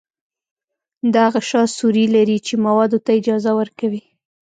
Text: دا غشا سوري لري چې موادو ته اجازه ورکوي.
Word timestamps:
دا 1.13 1.25
غشا 1.33 1.61
سوري 1.77 2.05
لري 2.15 2.37
چې 2.45 2.53
موادو 2.65 2.97
ته 3.05 3.11
اجازه 3.19 3.51
ورکوي. 3.59 4.03